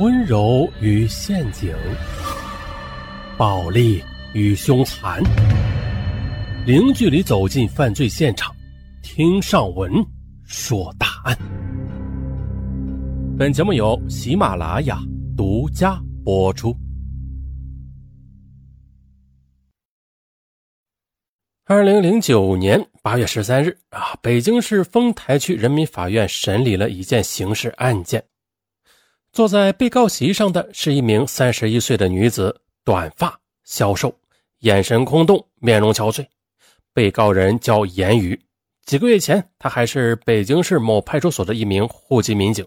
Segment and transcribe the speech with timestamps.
[0.00, 1.72] 温柔与陷阱，
[3.38, 4.02] 暴力
[4.32, 5.22] 与凶残，
[6.66, 8.52] 零距离走进犯罪现场，
[9.04, 9.92] 听上文
[10.42, 11.38] 说大案。
[13.38, 14.98] 本节目由喜马拉雅
[15.36, 16.76] 独家播出。
[21.66, 28.24] 二零零九年八月十三日啊，北京市丰台区人民法院审理了一件刑事案件。
[29.34, 34.16] 坐在被告席上的是一名三十一岁的女子，短发、消瘦，
[34.60, 36.24] 眼神空洞，面容憔悴。
[36.92, 38.40] 被告人叫严宇，
[38.84, 42.64] 几个月前他还是北京市某派出所的一名户籍民警，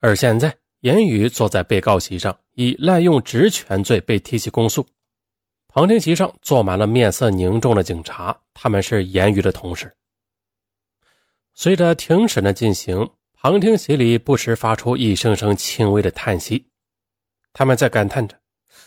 [0.00, 4.86] 而现在严宇坐在被告席上，以滥用职权罪被提起公诉。
[5.68, 9.94] 旁听席上坐满了面色凝重的警察，他们是严宇的同事。
[11.52, 13.06] 随着庭审的进行，
[13.42, 16.66] 旁听席里不时发出一声声轻微的叹息，
[17.54, 18.38] 他们在感叹着，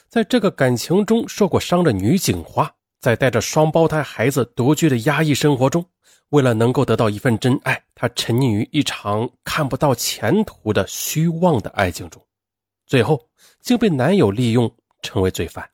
[0.08, 5.84] 在这个感情中受过伤的女警花，在带着双胞胎孩子独居的压抑生活中，
[6.30, 12.24] 为了能够得到一份真爱，她沉溺于一场看不到前途的虚妄的爱情中，
[12.86, 13.28] 最后
[13.60, 15.68] 竟被男友利用，成为罪犯。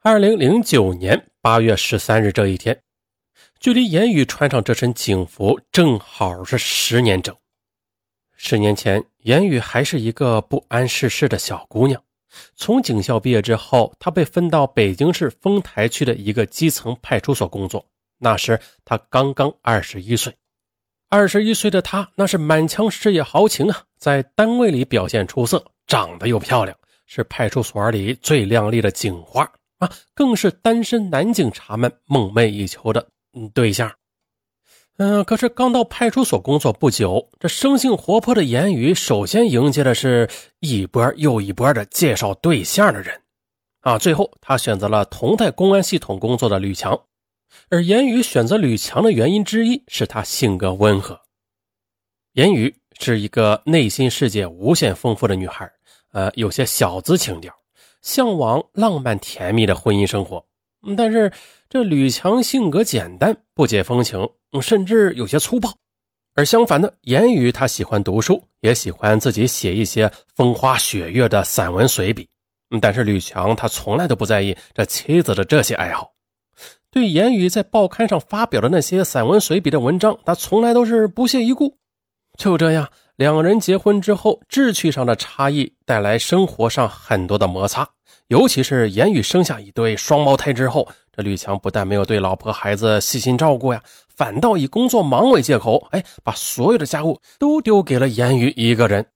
[0.00, 2.82] 二零零九年八月十三日这一天，
[3.64, 7.34] 距离严宇穿上这身警服正好是十年整。
[8.36, 11.98] 十年前，严宇还是一个不谙世事的小姑娘。
[12.56, 17.82] 从警校毕业之后，她被分到北京市丰台区的一个基层派出所工作。
[18.18, 20.30] 那时，她刚刚二十一岁。
[21.08, 26.76] 二十一岁的她，那是满腔事业豪情啊，在单位里表现出色，长得又漂亮，
[27.06, 29.50] 是派出所里最靓丽的警花。
[29.78, 33.08] 啊，更是单身男警察们梦寐以求的
[33.52, 33.92] 对象。
[34.96, 40.28] 嗯，可是刚到派出所工作不久，这生性活泼的言语首先迎接的是
[40.60, 43.20] 一波又一波的介绍对象的人。
[43.80, 46.98] 啊，最后他选择了同在公安系统工作的吕强。
[47.68, 51.20] 而言语选择吕强的原因之一是他性格温和。
[52.32, 55.70] 言语是一个内心世界无限丰富的女孩，
[56.12, 57.52] 呃，有些小资情调。
[58.00, 60.44] 向往浪漫甜蜜的婚姻生活，
[60.96, 61.32] 但是
[61.68, 64.28] 这吕强性格简单，不解风情，
[64.60, 65.72] 甚至有些粗暴。
[66.34, 72.28] 而相反的，言语他喜欢读书，也喜欢自己写一些风花雪月的散文随笔。
[72.80, 76.12] 但是吕强他从来都不在意这妻子的这些爱好，
[76.90, 81.78] 对言语在报刊上发表的那些散文随笔的文章，他从来都是不屑一顾。
[82.36, 82.90] 就这样。
[83.16, 87.88] 两人结婚之后，志趣上的差异带来生活上很多的摩擦，
[88.28, 99.06] 尤其是言语生下一对双胞胎之后，这吕强不但没有对老婆孩子细心照顾呀，反倒以工作忙为借口，哎，把所有的家务都丢给了言语一个人。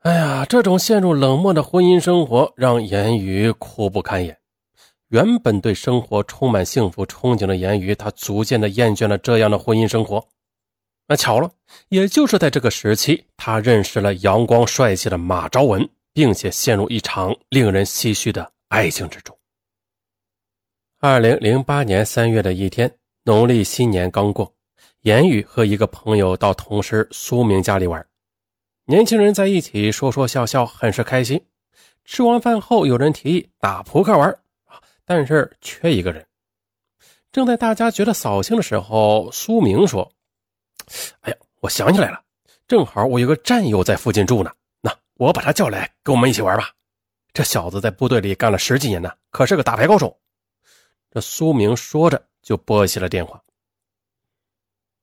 [0.00, 4.38] 哎呀，这种陷入冷漠的婚姻生活让言语苦不堪言。
[5.08, 10.24] 原本对生活充满幸福憧憬的言语，他逐渐的厌倦了这样的婚姻生活。
[11.06, 11.50] 那巧了，
[11.88, 19.36] 也就是在这个时期，他认识了阳光帅气的马昭文，并且陷入一场令人唏嘘的爱情之中。
[21.00, 24.54] 二零零八年三月的一天，农历新年刚过，
[25.00, 28.06] 严宇和一个朋友到同事苏明家里玩，
[28.86, 31.44] 年轻人在一起说说笑笑，很是开心。
[32.04, 34.30] 吃完饭后，有人提议打扑克玩
[34.66, 36.24] 啊，但是缺一个人。
[37.32, 40.10] 正在大家觉得扫兴的时候，苏明说。
[41.20, 42.22] 哎呀，我想起来了，
[42.68, 44.52] 正好我有个战友在附近住呢，
[45.14, 46.70] 我把他叫来跟我们一起玩吧。
[47.32, 50.16] 这小子在部队里干了十几年呢，可是个打牌高手。
[51.10, 53.40] 这苏明说着就拨起了电话。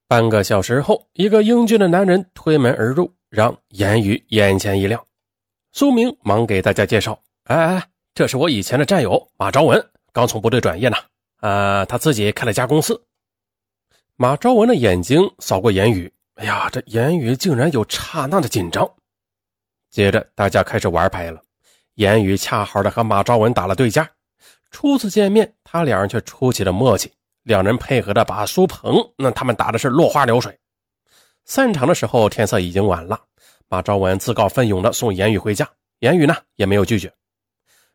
[0.08, 5.02] 半个小时后，一个英俊的男人推门而入，让言语眼前一亮。
[5.72, 7.18] 苏明忙给大家介绍
[7.48, 10.98] ：“哎哎，这是我以前的战友马昭文，刚从部队转业呢。
[11.40, 13.02] 呃，他自己开了家公司。”
[14.18, 18.90] 马昭文的眼睛扫过言语，哎呀，这言语竟然有刹那的紧张。
[19.92, 21.40] 接着，大家开始玩牌了。
[21.96, 24.10] 言语恰好的和马昭文打了对家。
[24.72, 27.12] 初次见面，他两人却出奇的默契，
[27.44, 30.58] 两人配合的把苏鹏那他们打的是落花流水。
[31.44, 33.20] 散场的时候，天色已经晚了。
[33.68, 35.70] 马昭文自告奋勇的送言语回家，
[36.00, 37.12] 言语呢也没有拒绝。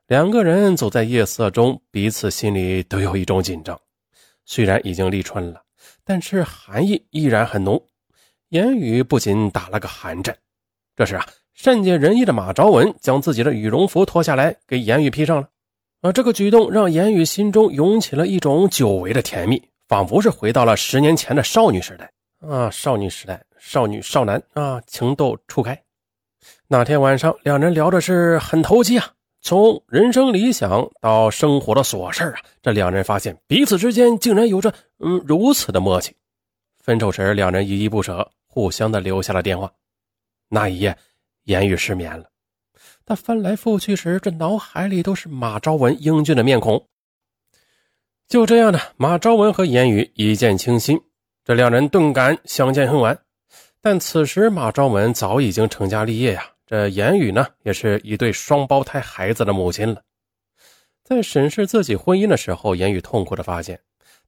[0.06, 3.80] 两个人走在夜色中，彼此心里都有一种紧张。
[4.44, 5.62] 虽然已经立春了。
[6.04, 7.84] 但是寒意依然很浓，
[8.50, 10.36] 言语不仅打了个寒战。
[10.94, 11.26] 这时啊，
[11.56, 15.48] 善解人意的马昭文将自己的羽绒服脱下来给言语披上了。
[16.02, 22.12] 啊，这个举动让言语心中涌起了一种久违的甜蜜，仿佛是回到了十年前的少女时代
[22.46, 22.70] 啊！
[22.70, 25.82] 少女时代，少女少男啊，情窦初开。
[26.68, 29.10] 那天晚上，两人聊的是很投机啊，
[29.40, 36.14] 从人生理想到生活的琐事啊，这两人发现彼此之间竟然有着嗯如此的默契。
[36.82, 39.72] 分手时，两人依依不舍，互相的留下了电话。
[40.48, 40.96] 那一夜，
[41.46, 42.26] 言语失眠了。
[43.04, 46.86] 他翻来覆去时，这脑海里都是马昭文英俊的面孔。
[48.28, 51.00] 就这样的，马昭文和言语一见倾心，
[51.44, 53.16] 这两人顿感相见恨晚。
[53.80, 60.02] 但此时马昭文早已经成家立业呀，这言语呢，也是一对双胞胎孩子的母亲了。
[61.04, 63.80] 在审视自己婚姻的时候，言语痛苦的发现，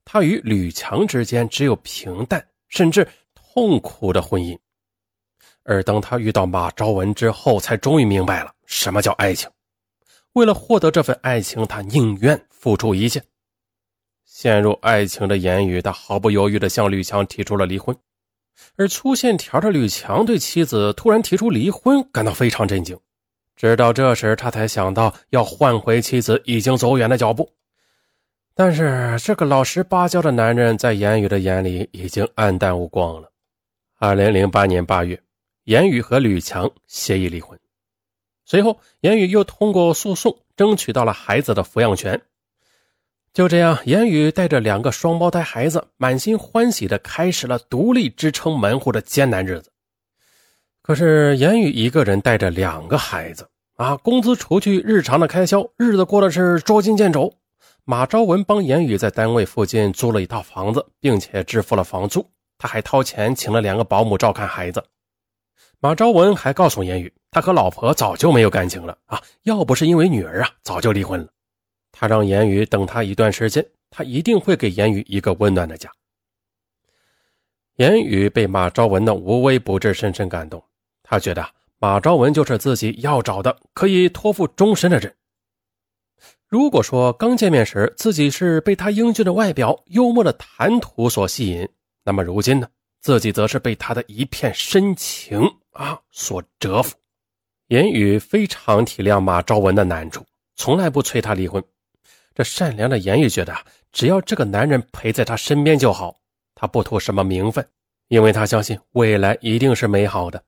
[0.05, 3.05] 他与吕强之间只有平淡甚至
[3.35, 4.57] 痛苦的婚姻。
[5.63, 9.49] 而当他遇到马昭文之后，才终于明白了什么叫爱情。
[10.33, 13.21] 为了获得这份爱情，他宁愿付出一切。
[14.25, 17.95] 陷入爱情的言语，他毫不犹豫地向吕强提出了离婚。
[18.75, 22.97] 而粗线条的吕强对妻子突然提出离婚感到非常震惊。
[23.55, 27.49] 直到这时，他才想到要换回妻子已经走远的脚步。
[28.53, 33.31] 但是，这个老实巴交的男人在言语的眼里已经黯淡无光了。
[33.97, 35.21] 二零零八年八月。
[35.69, 37.59] 言语和吕强协议离婚，
[38.43, 42.19] 随后言语又通过诉讼争取到了孩子的抚养权。
[43.33, 49.71] 就这样，言语带着两个双胞胎孩子，满心欢喜的开始了独立支撑门户的艰难日子。
[50.81, 57.31] 可是，言语一个人带着两个孩子啊，工资除去日常的开销，日子过得是捉襟见肘。
[57.85, 62.25] 马昭文帮言语在单位附近租了一套房子，并且支付了房租，
[62.57, 64.83] 他还掏钱请了两个保姆照看孩子。
[65.81, 69.21] 马昭文还告诉言语，他和老婆早就没有感情了啊！
[69.43, 71.27] 要不是因为女儿啊，早就离婚了。
[71.93, 75.89] 他让言语等他一段时间，他一定会给言语一个温暖的家。
[77.77, 80.61] 言语被马昭文的无微不至深深感动，
[81.01, 85.15] 他觉得马昭文就是自己要找的可以托付终身的人。
[86.45, 91.69] 如果说刚见面时自己是被他英俊的外表、幽默的谈吐所吸引，
[92.03, 92.67] 那么如今呢？
[92.99, 95.41] 自己则是被他的一片深情。
[95.79, 96.93] 啊，所折服。
[97.67, 100.25] 言语非常体谅马昭文的难处，
[100.57, 101.63] 从来不催他离婚。
[102.35, 103.55] 这善良的言语觉得，
[103.93, 106.19] 只要这个男人陪在他身边就好，
[106.53, 107.65] 他不图什么名分，
[108.09, 110.43] 因为他相信未来一定是美好的。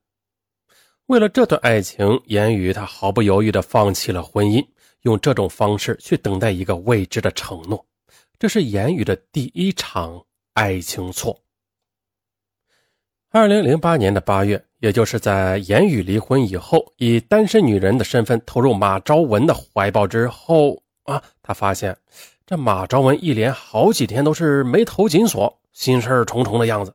[1.05, 4.65] 为了这段爱情，言语他毫不犹豫地放弃了婚姻，
[5.03, 7.85] 用这种方式去等待一个未知的承诺。
[8.37, 10.25] 这是言语的第一场
[10.55, 11.41] 爱情错。
[13.33, 14.63] 二零零八年的八月。
[14.81, 21.95] 也就是在言语离婚以后，以单身女人的身份投入马昭文的怀抱之后啊，他发现
[22.47, 26.91] 这马昭文一连好几天都是眉头紧锁、心事重重的样子。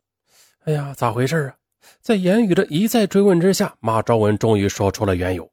[0.65, 1.55] 哎呀，咋回事啊？
[2.01, 5.49] 在言语的一再追问之下，马昭文终于说出了缘由。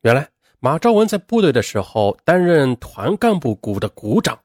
[0.00, 0.26] 原来，
[0.60, 4.38] 马昭文在部队的时候担任团干部股的股长。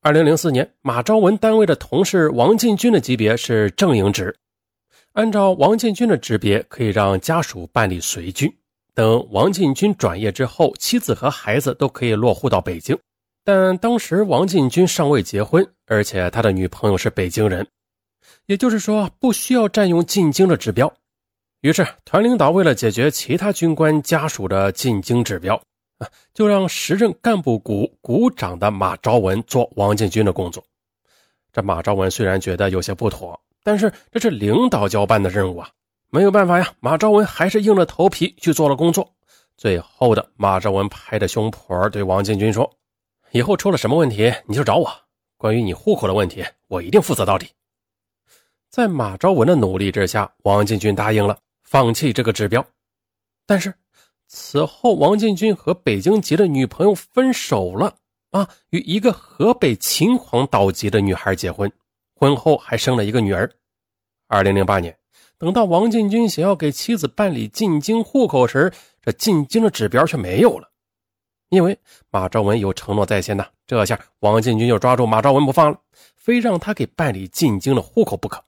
[0.00, 4.36] 二零零四年，马昭文单位的同事王进军的级别是正营职。
[5.20, 8.50] 按照王进军的职别，可以让家属办理随军。
[8.94, 12.98] 等王进军转业之后，妻子和孩子都可以落户到北京。
[13.44, 17.68] 但当时王进军尚未结婚，而且他的女朋友是北京人，
[18.46, 20.90] 也就是说不需要占用进京的指标。
[21.60, 25.54] 于是团领导为了解决其他军官家属的进京指标，
[25.98, 30.64] 啊，就让时任干部股股长的马昭文做王建军的工作。
[31.52, 33.38] 这马昭文虽然觉得有些不妥。
[33.62, 35.70] 但是这是领导交办的任务啊，
[36.08, 36.72] 没有办法呀。
[36.80, 39.12] 马昭文还是硬着头皮去做了工作。
[39.56, 42.70] 最后的马昭文拍着胸脯对王建军说
[43.32, 44.90] ：“以后出了什么问题你就找我，
[45.36, 47.48] 关于你户口的问题，我一定负责到底。”
[48.70, 52.64] 在马昭文的努力之下，王建军答应了放弃这个指标。
[53.44, 53.74] 但是
[54.26, 57.96] 此后，王建军和北京籍的女朋友分手了
[58.30, 61.70] 啊，与一个河北秦皇岛籍的女孩结婚。
[62.20, 63.50] 婚后还生了一个女儿。
[64.28, 64.94] 二零零八年，
[65.38, 70.68] 等到王进军想要给妻子办理进京户口时，这进京的指标却没有了。
[71.48, 71.78] 因为
[72.10, 75.78] 马昭文有承诺在先呐，这下王进军就抓住马昭文不放了，
[76.14, 78.44] 非让他给办理进京的户口不可。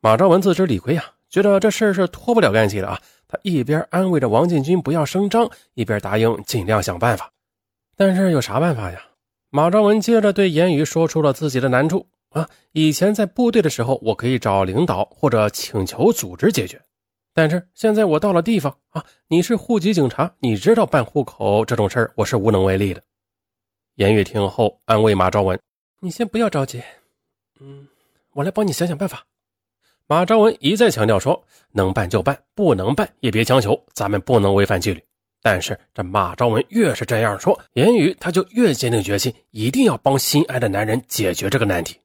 [0.00, 3.00] 马昭文自知理亏呀，觉得这事是脱不了干系的啊。
[3.26, 7.32] 他一边安慰着王进军不要声张，一边答应尽量想办法。
[7.96, 9.02] 但是有啥办法呀？
[9.48, 12.06] 马昭文接着对言语说出了自己的难处。
[12.30, 16.80] 啊，以前在部队的时候，我可以找领导或者请求组织解决，
[17.32, 23.02] 但是现在我到了地方啊，你是户籍警察，你知道办户口这种事儿，我是无能为力的。
[23.94, 25.58] 严玉听后安慰马昭文
[26.00, 26.82] ：“你先不要着急，
[27.60, 27.88] 嗯，
[28.34, 29.24] 我来帮你想想办法。”
[30.06, 35.02] 马昭文一再强调说：“能办就办，不能办也别强求，咱们不能违反纪律。”
[35.40, 41.98] 但是这马昭文越是这样说，言语他就越坚定决心，一定要帮心爱的男人解决这个难题。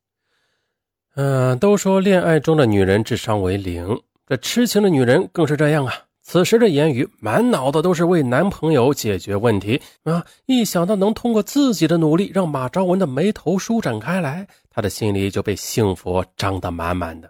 [1.15, 5.93] 嗯，都说恋爱中的女人智商为零，这痴情的女人更是这样啊。
[6.23, 10.25] 此时的言语满脑子都是为男朋友解决问题啊！
[10.45, 17.29] 一想到能通过自己的努力让马昭文的眉头舒展开来，他的心里就被幸福胀得满满的。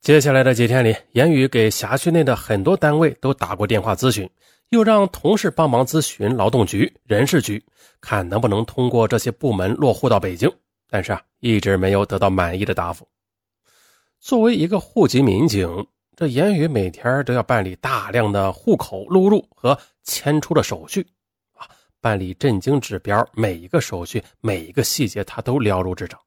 [0.00, 4.28] 接下来的几天里，言语给辖区内的很多单位都打过电话咨询，
[4.70, 7.62] 又让同事帮忙咨询劳动局、人事局，
[8.00, 10.50] 看能不能通过这些部门落户到北京。
[10.90, 13.08] 但是啊，一直没有得到满意的答复。
[14.18, 15.86] 作为一个户籍民警。
[16.16, 21.06] 这言语每天都要办理大量的户口录入和迁出的手续，
[21.54, 21.66] 啊，
[21.98, 26.20] 办理震惊指标，每一个手续、每一个细节，他都了如指掌。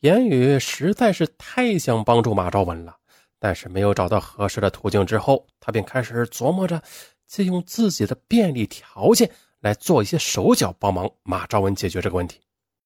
[0.00, 2.96] 言语实在是太想帮助马昭文了，
[3.38, 6.82] 但是没有找到合适的途径之后，他便开始琢磨着，
[7.26, 12.40] 借用自己的便利条件来做一些手脚，帮忙马昭文解决这个问题。